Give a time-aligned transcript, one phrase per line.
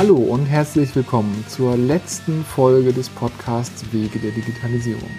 [0.00, 5.10] Hallo und herzlich willkommen zur letzten Folge des Podcasts Wege der Digitalisierung.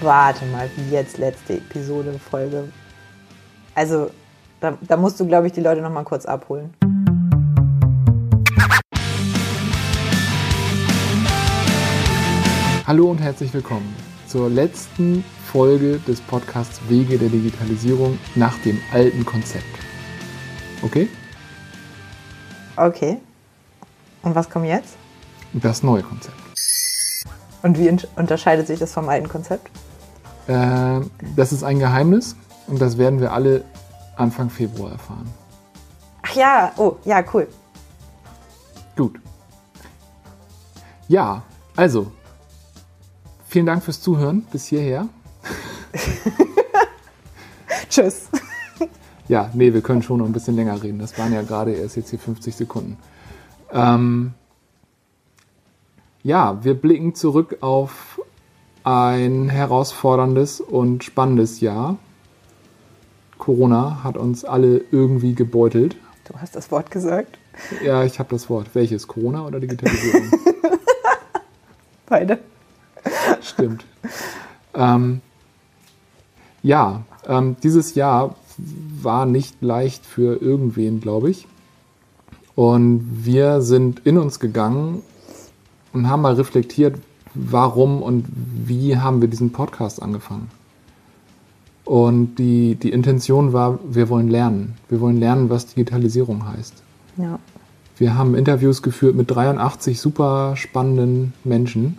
[0.00, 2.68] Warte mal, wie jetzt letzte Episode, Folge.
[3.74, 4.10] Also,
[4.60, 6.72] da, da musst du, glaube ich, die Leute noch mal kurz abholen.
[12.86, 13.92] Hallo und herzlich willkommen
[14.28, 19.66] zur letzten Folge des Podcasts Wege der Digitalisierung nach dem alten Konzept.
[20.84, 21.08] Okay?
[22.76, 23.20] Okay.
[24.22, 24.96] Und was kommt jetzt?
[25.52, 26.36] Das neue Konzept.
[27.62, 29.70] Und wie unterscheidet sich das vom alten Konzept?
[30.46, 31.00] Äh,
[31.36, 33.64] das ist ein Geheimnis und das werden wir alle
[34.16, 35.28] Anfang Februar erfahren.
[36.22, 37.48] Ach ja, oh, ja, cool.
[38.96, 39.20] Gut.
[41.08, 41.42] Ja,
[41.76, 42.12] also,
[43.48, 45.08] vielen Dank fürs Zuhören bis hierher.
[47.88, 48.28] Tschüss.
[49.28, 50.98] Ja, nee, wir können schon noch ein bisschen länger reden.
[50.98, 52.96] Das waren ja gerade erst jetzt hier 50 Sekunden.
[53.72, 54.34] Ähm,
[56.22, 58.20] ja, wir blicken zurück auf
[58.84, 61.98] ein herausforderndes und spannendes Jahr.
[63.38, 65.96] Corona hat uns alle irgendwie gebeutelt.
[66.28, 67.38] Du hast das Wort gesagt.
[67.84, 68.68] Ja, ich habe das Wort.
[68.74, 69.08] Welches?
[69.08, 70.30] Corona oder Digitalisierung?
[72.06, 72.38] Beide.
[73.40, 73.84] Stimmt.
[74.74, 75.20] Ähm,
[76.62, 81.46] ja, ähm, dieses Jahr war nicht leicht für irgendwen, glaube ich.
[82.54, 85.02] Und wir sind in uns gegangen
[85.92, 86.98] und haben mal reflektiert,
[87.34, 90.50] warum und wie haben wir diesen Podcast angefangen.
[91.84, 94.74] Und die, die Intention war, wir wollen lernen.
[94.88, 96.74] Wir wollen lernen, was Digitalisierung heißt.
[97.16, 97.38] Ja.
[97.96, 101.98] Wir haben Interviews geführt mit 83 super spannenden Menschen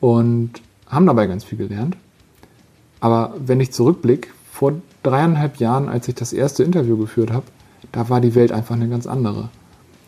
[0.00, 0.50] und
[0.86, 1.96] haben dabei ganz viel gelernt.
[3.00, 7.46] Aber wenn ich zurückblicke, vor dreieinhalb Jahren, als ich das erste Interview geführt habe,
[7.92, 9.48] da war die Welt einfach eine ganz andere.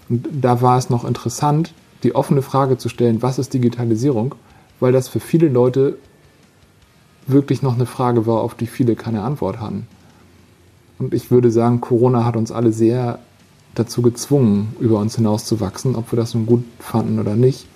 [0.08, 4.34] Und da war es noch interessant, die offene Frage zu stellen, was ist Digitalisierung,
[4.80, 5.96] weil das für viele Leute
[7.26, 9.86] wirklich noch eine Frage war, auf die viele keine Antwort hatten.
[10.98, 13.18] Und ich würde sagen, Corona hat uns alle sehr
[13.74, 17.66] dazu gezwungen, über uns hinauszuwachsen, ob wir das nun gut fanden oder nicht.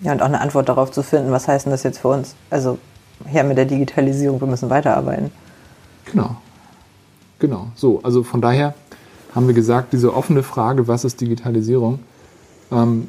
[0.00, 2.34] Ja, und auch eine Antwort darauf zu finden, was heißt denn das jetzt für uns?
[2.50, 2.78] Also
[3.26, 5.30] her mit der Digitalisierung, wir müssen weiterarbeiten.
[6.10, 6.36] Genau.
[7.38, 7.68] Genau.
[7.74, 8.74] So, also von daher
[9.34, 11.98] haben wir gesagt, diese offene Frage, was ist Digitalisierung?
[12.70, 13.08] Ähm,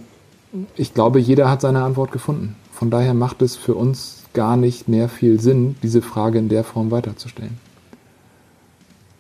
[0.76, 2.56] ich glaube, jeder hat seine Antwort gefunden.
[2.72, 6.64] Von daher macht es für uns gar nicht mehr viel Sinn, diese Frage in der
[6.64, 7.58] Form weiterzustellen.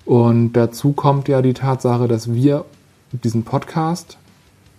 [0.06, 2.66] Und dazu kommt ja die Tatsache, dass wir
[3.12, 4.18] diesen Podcast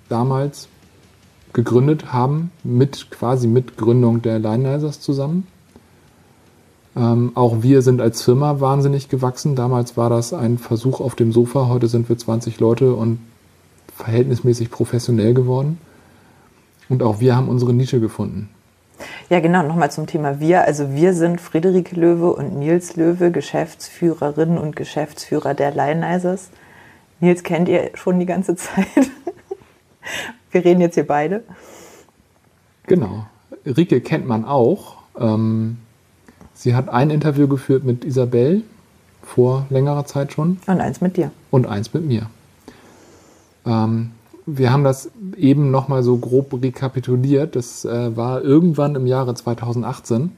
[0.08, 0.68] damals
[1.52, 5.46] gegründet haben, mit quasi mit Gründung der Lineizers zusammen.
[6.96, 9.54] Ähm, auch wir sind als Firma wahnsinnig gewachsen.
[9.54, 11.68] Damals war das ein Versuch auf dem Sofa.
[11.68, 13.18] Heute sind wir 20 Leute und
[13.94, 15.78] verhältnismäßig professionell geworden.
[16.88, 18.48] Und auch wir haben unsere Nische gefunden.
[19.28, 19.62] Ja, genau.
[19.62, 20.64] Nochmal zum Thema wir.
[20.64, 26.48] Also wir sind Friederike Löwe und Nils Löwe, Geschäftsführerinnen und Geschäftsführer der Lionizers.
[27.20, 28.86] Nils kennt ihr schon die ganze Zeit.
[30.50, 31.42] Wir reden jetzt hier beide.
[32.86, 33.26] Genau.
[33.66, 34.96] Rike kennt man auch.
[35.18, 35.78] Ähm,
[36.56, 38.62] Sie hat ein Interview geführt mit Isabel
[39.22, 40.58] vor längerer Zeit schon.
[40.66, 41.30] Und eins mit dir.
[41.50, 42.30] Und eins mit mir.
[43.66, 44.12] Ähm,
[44.46, 47.56] wir haben das eben nochmal so grob rekapituliert.
[47.56, 50.32] Das äh, war irgendwann im Jahre 2018.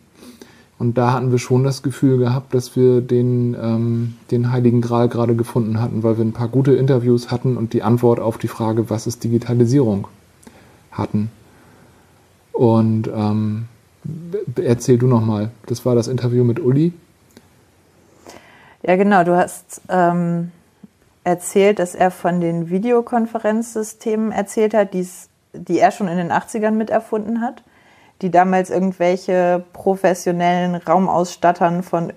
[0.78, 5.08] Und da hatten wir schon das Gefühl gehabt, dass wir den, ähm, den Heiligen Gral
[5.08, 8.48] gerade gefunden hatten, weil wir ein paar gute Interviews hatten und die Antwort auf die
[8.48, 10.08] Frage, was ist Digitalisierung,
[10.90, 11.30] hatten.
[12.52, 13.66] Und ähm,
[14.56, 15.50] Erzähl du nochmal.
[15.66, 16.92] Das war das Interview mit Uli.
[18.82, 19.24] Ja, genau.
[19.24, 20.52] Du hast ähm,
[21.24, 27.41] erzählt, dass er von den Videokonferenzsystemen erzählt hat, die er schon in den 80ern miterfunden
[27.41, 27.62] hat,
[28.22, 32.12] die damals irgendwelche professionellen Raumausstattern von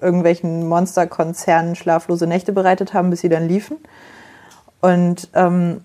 [0.00, 3.78] irgendwelchen Monsterkonzernen schlaflose Nächte bereitet haben, bis sie dann liefen.
[4.80, 5.82] Und ähm,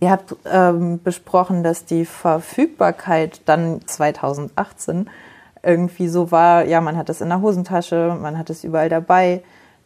[0.00, 5.10] Ihr habt ähm, besprochen, dass die Verfügbarkeit dann 2018
[5.62, 9.42] irgendwie so war, ja, man hat das in der Hosentasche, man hat es überall dabei.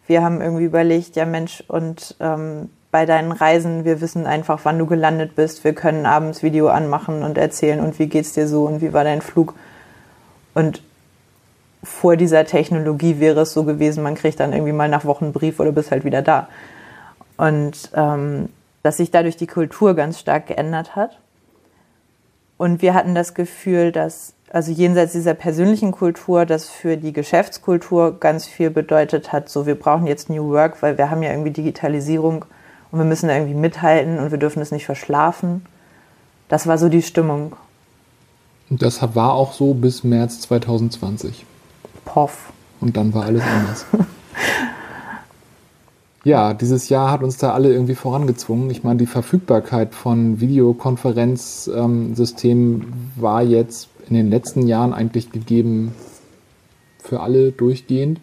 [0.06, 4.79] Wir haben irgendwie überlegt, ja Mensch, und ähm, bei deinen Reisen, wir wissen einfach, wann
[4.79, 8.64] du gelandet bist, wir können abends Video anmachen und erzählen und wie geht's dir so
[8.67, 9.55] und wie war dein Flug.
[10.53, 10.82] Und
[11.82, 15.32] vor dieser Technologie wäre es so gewesen, man kriegt dann irgendwie mal nach Wochen einen
[15.32, 16.49] Brief oder bist halt wieder da.
[17.38, 18.50] Und ähm,
[18.82, 21.19] dass sich dadurch die Kultur ganz stark geändert hat.
[22.56, 28.19] Und wir hatten das Gefühl, dass, also jenseits dieser persönlichen Kultur, das für die Geschäftskultur
[28.20, 31.50] ganz viel bedeutet hat, so wir brauchen jetzt New Work, weil wir haben ja irgendwie
[31.50, 32.44] Digitalisierung
[32.90, 35.67] und wir müssen da irgendwie mithalten und wir dürfen es nicht verschlafen.
[36.49, 37.56] Das war so die Stimmung.
[38.69, 41.44] Und das war auch so bis März 2020.
[42.05, 42.52] Poff.
[42.81, 43.87] Und dann war alles anders.
[46.25, 48.71] ja, dieses Jahr hat uns da alle irgendwie vorangezwungen.
[48.71, 55.93] Ich meine, die Verfügbarkeit von Videokonferenzsystemen war jetzt in den letzten Jahren eigentlich gegeben
[57.03, 58.21] für alle durchgehend.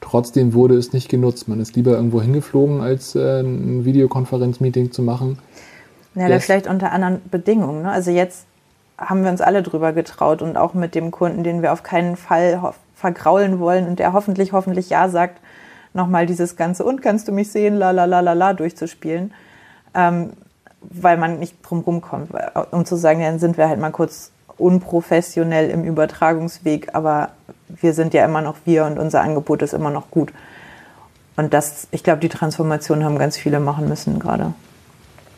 [0.00, 1.48] Trotzdem wurde es nicht genutzt.
[1.48, 5.38] Man ist lieber irgendwo hingeflogen, als äh, ein Videokonferenzmeeting zu machen.
[6.14, 7.82] Ja, das vielleicht unter anderen Bedingungen.
[7.82, 7.90] Ne?
[7.90, 8.46] Also jetzt
[8.96, 12.16] haben wir uns alle drüber getraut und auch mit dem Kunden, den wir auf keinen
[12.16, 15.40] Fall vergraulen wollen und der hoffentlich, hoffentlich Ja sagt,
[15.98, 19.34] nochmal dieses Ganze und kannst du mich sehen, la la la la la durchzuspielen,
[19.94, 20.30] ähm,
[20.80, 22.30] weil man nicht drum rumkommt,
[22.70, 27.30] um zu sagen, dann sind wir halt mal kurz unprofessionell im Übertragungsweg, aber
[27.68, 30.32] wir sind ja immer noch wir und unser Angebot ist immer noch gut.
[31.36, 34.54] Und das, ich glaube, die Transformation haben ganz viele machen müssen gerade.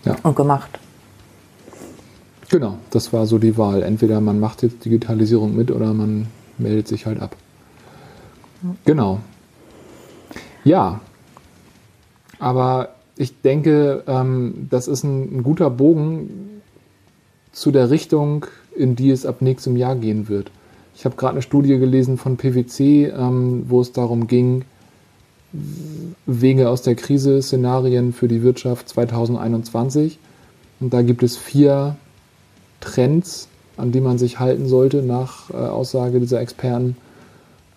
[0.05, 0.17] Ja.
[0.23, 0.79] Und gemacht.
[2.49, 3.83] Genau, das war so die Wahl.
[3.83, 7.37] Entweder man macht jetzt Digitalisierung mit oder man meldet sich halt ab.
[8.85, 9.21] Genau.
[10.65, 11.01] Ja.
[12.39, 16.63] Aber ich denke, ähm, das ist ein, ein guter Bogen
[17.53, 20.51] zu der Richtung, in die es ab nächstem Jahr gehen wird.
[20.95, 24.65] Ich habe gerade eine Studie gelesen von PwC, ähm, wo es darum ging,
[26.27, 30.19] Wege aus der Krise, Szenarien für die Wirtschaft 2021.
[30.79, 31.97] Und da gibt es vier
[32.81, 36.97] Trends, an die man sich halten sollte, nach äh, Aussage dieser Experten,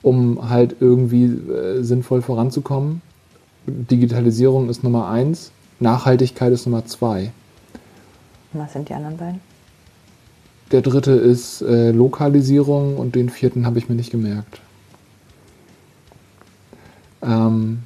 [0.03, 3.01] um halt irgendwie äh, sinnvoll voranzukommen.
[3.65, 7.31] Digitalisierung ist Nummer eins, Nachhaltigkeit ist Nummer zwei.
[8.51, 9.39] Was sind die anderen beiden?
[10.71, 14.61] Der dritte ist äh, Lokalisierung und den vierten habe ich mir nicht gemerkt.
[17.21, 17.79] Ähm,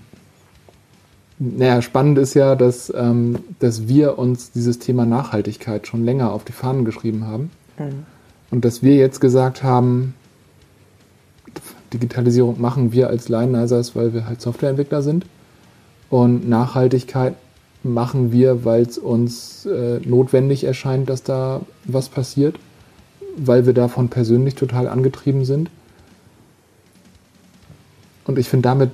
[1.40, 6.44] naja, spannend ist ja, dass, ähm, dass wir uns dieses Thema Nachhaltigkeit schon länger auf
[6.44, 7.52] die Fahnen geschrieben haben.
[7.78, 8.06] Mhm.
[8.50, 10.16] Und dass wir jetzt gesagt haben,
[11.94, 15.26] Digitalisierung machen wir als Lionizers, weil wir halt Softwareentwickler sind.
[16.10, 17.36] Und Nachhaltigkeit
[17.84, 22.56] machen wir, weil es uns äh, notwendig erscheint, dass da was passiert
[23.38, 25.70] weil wir davon persönlich total angetrieben sind.
[28.26, 28.92] Und ich finde, damit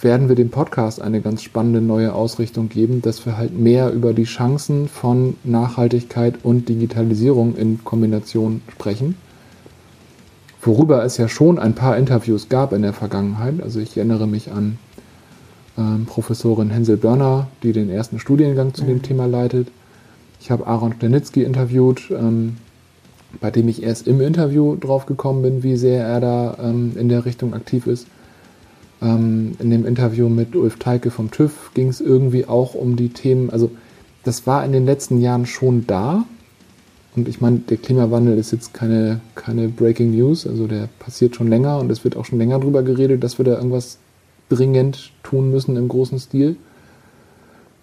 [0.00, 4.12] werden wir dem Podcast eine ganz spannende neue Ausrichtung geben, dass wir halt mehr über
[4.12, 9.14] die Chancen von Nachhaltigkeit und Digitalisierung in Kombination sprechen.
[10.62, 13.60] Worüber es ja schon ein paar Interviews gab in der Vergangenheit.
[13.62, 14.78] Also ich erinnere mich an
[15.76, 18.88] ähm, Professorin Hensel Börner, die den ersten Studiengang zu mhm.
[18.88, 19.68] dem Thema leitet.
[20.40, 22.58] Ich habe Aaron Stanitzky interviewt, ähm,
[23.40, 27.08] bei dem ich erst im Interview drauf gekommen bin, wie sehr er da ähm, in
[27.08, 28.06] der Richtung aktiv ist.
[29.00, 33.08] Ähm, in dem Interview mit Ulf Teike vom TÜV ging es irgendwie auch um die
[33.08, 33.70] Themen, also
[34.22, 36.24] das war in den letzten Jahren schon da.
[37.14, 41.48] Und ich meine, der Klimawandel ist jetzt keine, keine Breaking News, also der passiert schon
[41.48, 43.98] länger und es wird auch schon länger darüber geredet, dass wir da irgendwas
[44.48, 46.56] dringend tun müssen im großen Stil.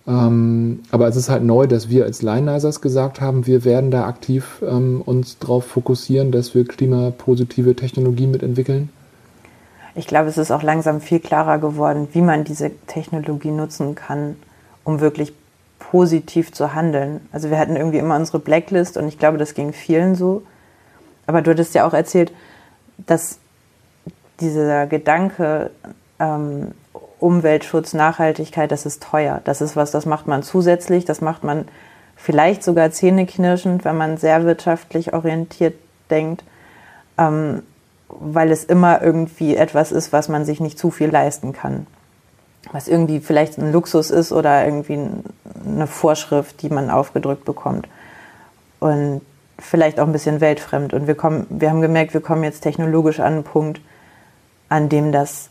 [0.07, 4.05] Ähm, aber es ist halt neu, dass wir als Lionizers gesagt haben, wir werden da
[4.05, 8.89] aktiv ähm, uns darauf fokussieren, dass wir klimapositive Technologien mitentwickeln.
[9.93, 14.37] Ich glaube, es ist auch langsam viel klarer geworden, wie man diese Technologie nutzen kann,
[14.83, 15.33] um wirklich
[15.79, 17.27] positiv zu handeln.
[17.31, 20.43] Also wir hatten irgendwie immer unsere Blacklist und ich glaube, das ging vielen so.
[21.25, 22.31] Aber du hattest ja auch erzählt,
[22.97, 23.39] dass
[24.39, 25.71] dieser Gedanke,
[26.19, 26.71] ähm,
[27.19, 29.41] Umweltschutz, Nachhaltigkeit, das ist teuer.
[29.43, 31.67] Das ist was, das macht man zusätzlich, das macht man
[32.15, 35.75] vielleicht sogar zähneknirschend, wenn man sehr wirtschaftlich orientiert
[36.09, 36.43] denkt,
[37.17, 37.63] ähm,
[38.07, 41.87] weil es immer irgendwie etwas ist, was man sich nicht zu viel leisten kann.
[42.71, 44.99] Was irgendwie vielleicht ein Luxus ist oder irgendwie
[45.65, 47.87] eine Vorschrift, die man aufgedrückt bekommt.
[48.79, 49.21] Und
[49.57, 50.93] vielleicht auch ein bisschen weltfremd.
[50.93, 53.81] Und wir, kommen, wir haben gemerkt, wir kommen jetzt technologisch an einen Punkt,
[54.69, 55.49] an dem das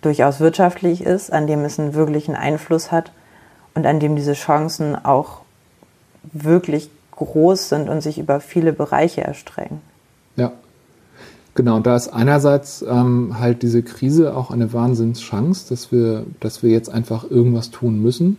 [0.00, 3.12] durchaus wirtschaftlich ist, an dem es einen wirklichen Einfluss hat
[3.74, 5.42] und an dem diese Chancen auch
[6.32, 9.80] wirklich groß sind und sich über viele Bereiche erstrecken.
[10.36, 10.52] Ja,
[11.54, 11.80] genau.
[11.80, 16.90] Da ist einerseits ähm, halt diese Krise auch eine Wahnsinnschance, dass wir, dass wir jetzt
[16.90, 18.36] einfach irgendwas tun müssen,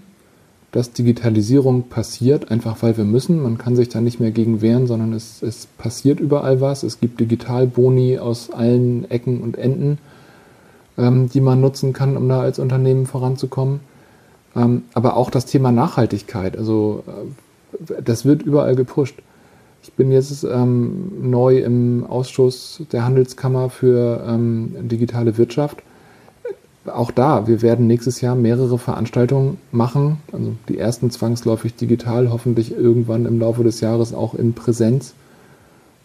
[0.72, 3.41] dass Digitalisierung passiert, einfach weil wir müssen.
[3.41, 6.84] Man kann sich da nicht mehr gegen wehren, sondern es, es passiert überall was.
[6.84, 10.00] Es gibt Digitalboni aus allen Ecken und Enden
[10.98, 13.79] ähm, die man nutzen kann, um da als Unternehmen voranzukommen.
[14.55, 19.15] Ähm, aber auch das Thema Nachhaltigkeit, also äh, das wird überall gepusht.
[19.84, 25.84] Ich bin jetzt ähm, neu im Ausschuss der Handelskammer für ähm, digitale Wirtschaft.
[26.86, 30.18] auch da, wir werden nächstes Jahr mehrere Veranstaltungen machen.
[30.32, 35.13] Also die ersten zwangsläufig digital, hoffentlich irgendwann im Laufe des Jahres auch in Präsenz,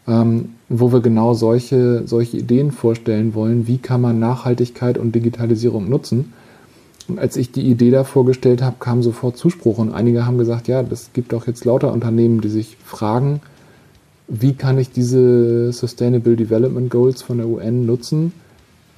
[0.09, 3.69] ähm, wo wir genau solche, solche Ideen vorstellen wollen.
[3.69, 6.33] Wie kann man Nachhaltigkeit und Digitalisierung nutzen?
[7.07, 10.67] Und als ich die Idee da vorgestellt habe, kam sofort Zuspruch und einige haben gesagt,
[10.67, 13.41] ja, das gibt auch jetzt lauter Unternehmen, die sich fragen,
[14.29, 18.33] wie kann ich diese Sustainable Development Goals von der UN nutzen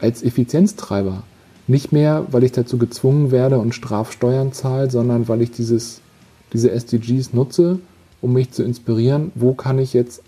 [0.01, 1.23] als Effizienztreiber?
[1.69, 6.01] Nicht mehr, weil ich dazu gezwungen werde und Strafsteuern zahle, sondern weil ich dieses,
[6.53, 7.79] diese SDGs nutze,
[8.21, 10.23] um mich zu inspirieren, wo kann ich jetzt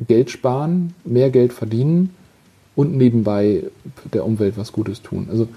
[0.00, 2.10] Geld sparen, mehr Geld verdienen
[2.74, 3.64] und nebenbei
[4.12, 5.28] der Umwelt was Gutes tun.
[5.30, 5.48] Also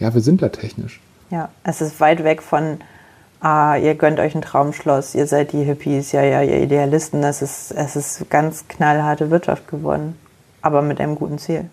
[0.00, 1.00] ja, wir sind da technisch.
[1.30, 2.78] Ja, es ist weit weg von,
[3.40, 7.22] ah, ihr gönnt euch ein Traumschloss, ihr seid die Hippies, ja, ja, ihr Idealisten.
[7.22, 10.14] Es ist, es ist ganz knallharte Wirtschaft geworden,
[10.62, 11.64] aber mit einem guten Ziel.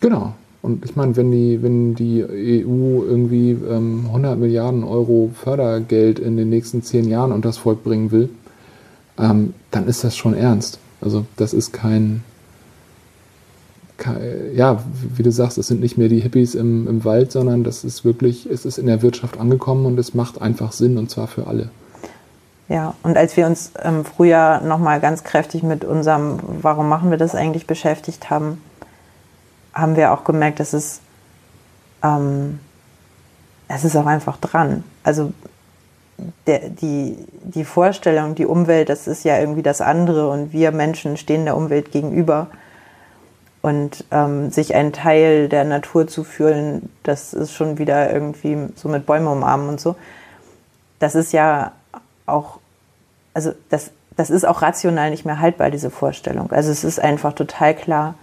[0.00, 0.34] Genau,
[0.66, 6.36] und ich meine, wenn die, wenn die EU irgendwie ähm, 100 Milliarden Euro Fördergeld in
[6.36, 8.30] den nächsten zehn Jahren unter das Volk bringen will,
[9.16, 10.80] ähm, dann ist das schon ernst.
[11.00, 12.35] Also das ist kein, kein,
[14.54, 14.82] ja,
[15.14, 18.04] wie du sagst, es sind nicht mehr die Hippies im, im Wald, sondern das ist
[18.04, 21.46] wirklich, es ist in der Wirtschaft angekommen und es macht einfach Sinn und zwar für
[21.46, 21.70] alle.
[22.68, 27.18] Ja, und als wir uns im Frühjahr nochmal ganz kräftig mit unserem, warum machen wir
[27.18, 28.60] das eigentlich beschäftigt haben,
[29.72, 31.00] haben wir auch gemerkt, dass es,
[32.02, 32.58] ähm,
[33.68, 34.82] es ist auch einfach dran.
[35.04, 35.32] Also
[36.46, 41.16] der, die, die Vorstellung, die Umwelt, das ist ja irgendwie das andere und wir Menschen
[41.16, 42.48] stehen der Umwelt gegenüber.
[43.66, 48.88] Und ähm, sich einen Teil der Natur zu fühlen, das ist schon wieder irgendwie so
[48.88, 49.96] mit Bäume umarmen und so.
[51.00, 51.72] Das ist ja
[52.26, 52.60] auch,
[53.34, 56.52] also das, das ist auch rational nicht mehr haltbar, diese Vorstellung.
[56.52, 58.14] Also es ist einfach total klar,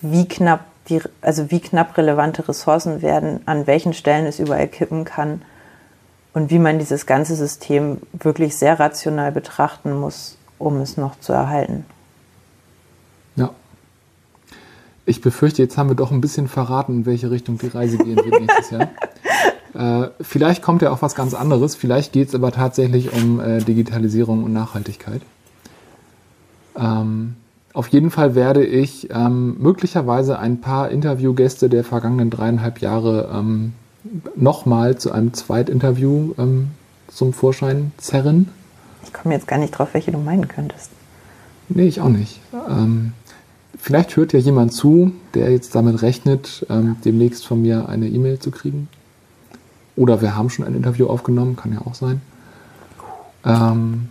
[0.00, 5.04] wie knapp die, also wie knapp relevante Ressourcen werden, an welchen Stellen es überall kippen
[5.04, 5.42] kann
[6.32, 11.32] und wie man dieses ganze System wirklich sehr rational betrachten muss, um es noch zu
[11.32, 11.86] erhalten.
[13.36, 13.50] Ja.
[15.12, 18.16] Ich befürchte, jetzt haben wir doch ein bisschen verraten, in welche Richtung die Reise gehen
[18.16, 18.88] wird nächstes Jahr.
[19.74, 21.76] Äh, vielleicht kommt ja auch was ganz anderes.
[21.76, 25.22] Vielleicht geht es aber tatsächlich um äh, Digitalisierung und Nachhaltigkeit.
[26.76, 27.36] Ähm,
[27.72, 33.72] auf jeden Fall werde ich ähm, möglicherweise ein paar Interviewgäste der vergangenen dreieinhalb Jahre ähm,
[34.36, 36.72] nochmal zu einem Zweitinterview ähm,
[37.08, 38.50] zum Vorschein zerren.
[39.04, 40.90] Ich komme jetzt gar nicht drauf, welche du meinen könntest.
[41.70, 42.40] Nee, ich auch nicht.
[42.68, 43.14] Ähm,
[43.82, 48.38] vielleicht hört ja jemand zu, der jetzt damit rechnet, ähm, demnächst von mir eine E-Mail
[48.38, 48.88] zu kriegen.
[49.96, 52.22] Oder wir haben schon ein Interview aufgenommen, kann ja auch sein.
[53.44, 54.08] Ähm,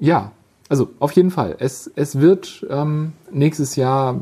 [0.00, 0.32] ja,
[0.70, 1.56] also auf jeden Fall.
[1.58, 4.18] Es, es wird ähm, nächstes Jahr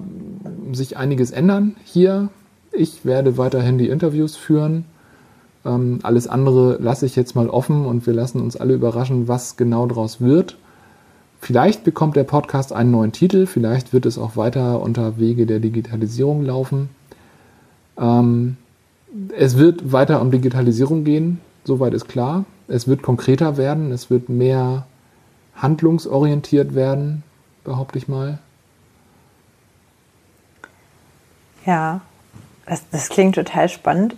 [0.72, 2.30] sich einiges ändern hier.
[2.72, 4.84] Ich werde weiterhin die Interviews führen.
[5.64, 9.56] Ähm, alles andere lasse ich jetzt mal offen und wir lassen uns alle überraschen, was
[9.56, 10.56] genau daraus wird.
[11.40, 15.58] Vielleicht bekommt der Podcast einen neuen Titel, vielleicht wird es auch weiter unter Wege der
[15.58, 16.90] Digitalisierung laufen.
[17.98, 18.58] Ähm,
[19.36, 22.44] es wird weiter um Digitalisierung gehen, soweit ist klar.
[22.68, 24.86] Es wird konkreter werden, es wird mehr
[25.56, 27.22] handlungsorientiert werden,
[27.64, 28.38] behaupte ich mal.
[31.64, 32.02] Ja,
[32.66, 34.14] das, das klingt total spannend.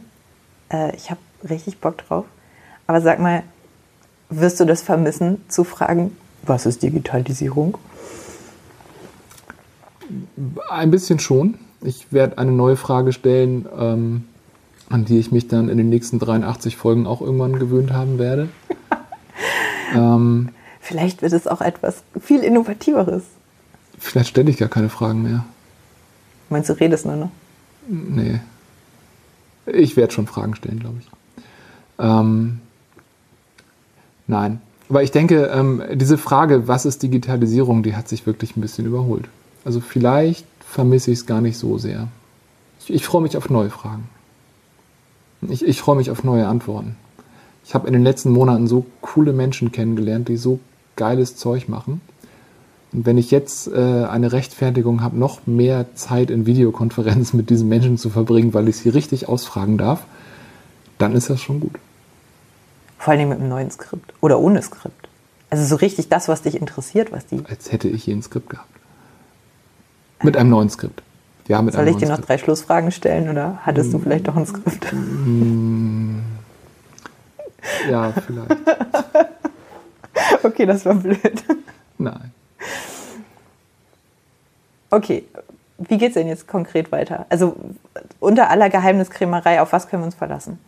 [0.70, 2.24] Äh, ich habe richtig Bock drauf.
[2.86, 3.44] Aber sag mal,
[4.28, 7.78] wirst du das vermissen, zu fragen, was ist Digitalisierung?
[10.68, 11.54] Ein bisschen schon.
[11.82, 14.24] Ich werde eine neue Frage stellen, ähm,
[14.88, 18.48] an die ich mich dann in den nächsten 83 Folgen auch irgendwann gewöhnt haben werde.
[19.94, 23.22] ähm, Vielleicht wird es auch etwas viel Innovativeres.
[23.98, 25.44] Vielleicht stelle ich gar keine Fragen mehr.
[26.50, 27.30] Meinst du, redest nur noch?
[27.88, 28.40] Nee.
[29.66, 31.10] Ich werde schon Fragen stellen, glaube ich.
[31.98, 32.60] Ähm,
[34.26, 34.60] nein.
[34.92, 38.84] Aber ich denke, ähm, diese Frage, was ist Digitalisierung, die hat sich wirklich ein bisschen
[38.84, 39.24] überholt.
[39.64, 42.08] Also vielleicht vermisse ich es gar nicht so sehr.
[42.78, 44.06] Ich, ich freue mich auf neue Fragen.
[45.48, 46.96] Ich, ich freue mich auf neue Antworten.
[47.64, 50.60] Ich habe in den letzten Monaten so coole Menschen kennengelernt, die so
[50.96, 52.02] geiles Zeug machen.
[52.92, 57.70] Und wenn ich jetzt äh, eine Rechtfertigung habe, noch mehr Zeit in Videokonferenz mit diesen
[57.70, 60.04] Menschen zu verbringen, weil ich sie richtig ausfragen darf,
[60.98, 61.76] dann ist das schon gut.
[63.02, 65.08] Vor allem mit einem neuen Skript oder ohne Skript.
[65.50, 67.44] Also so richtig das, was dich interessiert, was die.
[67.48, 68.68] Als hätte ich hier ein Skript gehabt.
[70.22, 71.02] Mit einem neuen Skript.
[71.48, 72.28] Ja, mit Soll ich dir noch Skript.
[72.28, 74.92] drei Schlussfragen stellen oder hattest mm, du vielleicht doch ein Skript?
[74.92, 76.20] Mm,
[77.90, 78.56] ja, vielleicht.
[80.44, 81.44] Okay, das war blöd.
[81.98, 82.32] Nein.
[84.90, 85.24] Okay,
[85.78, 87.26] wie geht es denn jetzt konkret weiter?
[87.30, 87.56] Also
[88.20, 90.58] unter aller Geheimniskrämerei, auf was können wir uns verlassen?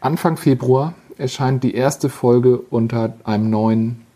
[0.00, 4.06] Anfang Februar erscheint die erste Folge unter einem neuen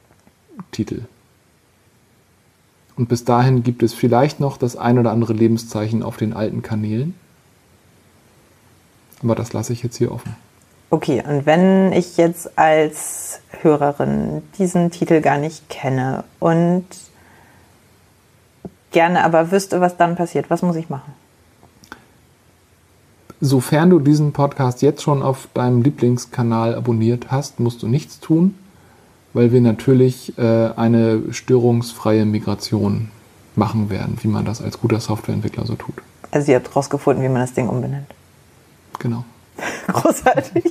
[0.73, 1.02] Titel.
[2.97, 6.62] Und bis dahin gibt es vielleicht noch das ein oder andere Lebenszeichen auf den alten
[6.62, 7.14] Kanälen.
[9.23, 10.37] Aber das lasse ich jetzt hier offen.
[10.90, 16.85] Okay, und wenn ich jetzt als Hörerin diesen Titel gar nicht kenne und
[18.90, 21.12] gerne aber wüsste, was dann passiert, was muss ich machen?
[23.42, 28.54] Sofern du diesen Podcast jetzt schon auf deinem Lieblingskanal abonniert hast, musst du nichts tun,
[29.32, 33.11] weil wir natürlich äh, eine störungsfreie Migration
[33.56, 35.94] machen werden, wie man das als guter Softwareentwickler so tut.
[36.30, 38.09] Also ihr habt rausgefunden, wie man das Ding umbenennt.
[38.99, 39.25] Genau.
[39.87, 40.64] Großartig.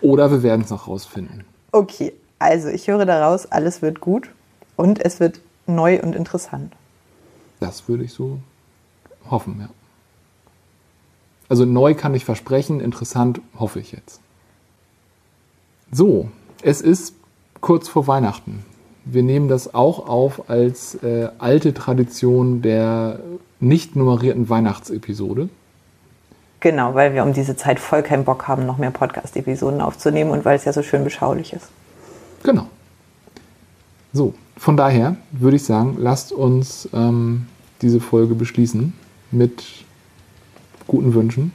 [0.00, 1.44] Oder wir werden es noch rausfinden.
[1.70, 4.30] Okay, also ich höre daraus, alles wird gut
[4.76, 6.72] und es wird neu und interessant.
[7.60, 8.38] Das würde ich so
[9.30, 9.68] hoffen, ja.
[11.50, 14.20] Also neu kann ich versprechen, interessant hoffe ich jetzt.
[15.90, 16.28] So,
[16.62, 17.14] es ist
[17.60, 18.64] kurz vor Weihnachten.
[19.04, 23.18] Wir nehmen das auch auf als äh, alte Tradition der
[23.58, 25.48] nicht nummerierten Weihnachtsepisode.
[26.60, 30.44] Genau, weil wir um diese Zeit voll keinen Bock haben, noch mehr Podcast-Episoden aufzunehmen und
[30.44, 31.66] weil es ja so schön beschaulich ist.
[32.44, 32.66] Genau.
[34.12, 37.48] So, von daher würde ich sagen, lasst uns ähm,
[37.82, 38.92] diese Folge beschließen
[39.32, 39.64] mit
[40.90, 41.52] guten Wünschen.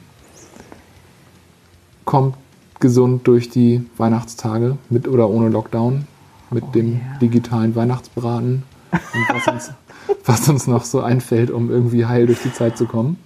[2.06, 2.36] Kommt
[2.80, 6.06] gesund durch die Weihnachtstage mit oder ohne Lockdown,
[6.50, 7.18] mit oh, dem yeah.
[7.20, 8.62] digitalen Weihnachtsbraten
[8.92, 9.70] und was uns,
[10.24, 13.18] was uns noch so einfällt, um irgendwie heil durch die Zeit zu kommen.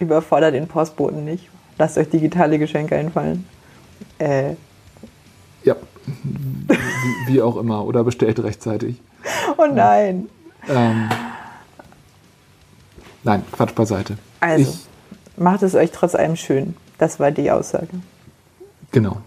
[0.00, 1.48] Überfordert den Postboten nicht.
[1.78, 3.46] Lasst euch digitale Geschenke einfallen.
[4.18, 4.54] Äh.
[5.62, 5.76] Ja,
[6.66, 7.84] wie, wie, auch immer.
[7.84, 9.00] Oder bestellt rechtzeitig.
[9.58, 10.28] Oh nein.
[10.68, 11.08] Ähm,
[13.24, 14.18] nein, Quatsch beiseite.
[14.40, 14.86] Also, ich,
[15.36, 16.74] macht es euch trotz allem schön.
[16.98, 17.88] Das war die Aussage.
[18.92, 19.18] Genau.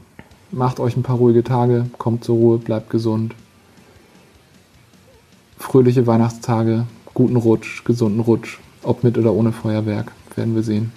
[0.52, 3.36] Macht euch ein paar ruhige Tage, kommt zur Ruhe, bleibt gesund.
[5.60, 10.92] Fröhliche Weihnachtstage, guten Rutsch, gesunden Rutsch, ob mit oder ohne Feuerwerk werden wir sehen.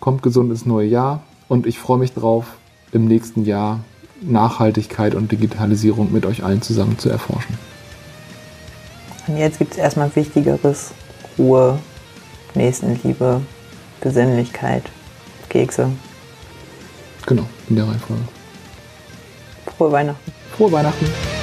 [0.00, 2.56] Kommt gesund ins neue Jahr und ich freue mich drauf,
[2.92, 3.80] im nächsten Jahr
[4.20, 7.56] Nachhaltigkeit und Digitalisierung mit euch allen zusammen zu erforschen.
[9.26, 10.92] Und jetzt gibt es erstmal Wichtigeres.
[11.38, 11.78] Ruhe,
[12.54, 13.42] Nächstenliebe,
[14.06, 14.84] Besinnlichkeit,
[15.48, 15.90] Kekse.
[17.26, 18.22] Genau, in der Reihenfolge.
[19.76, 20.32] Frohe Weihnachten.
[20.56, 21.35] Frohe Weihnachten.